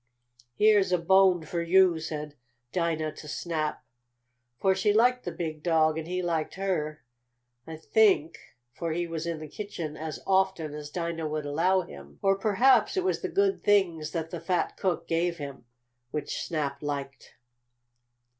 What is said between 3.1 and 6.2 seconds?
to Snap, for she liked the big dog, and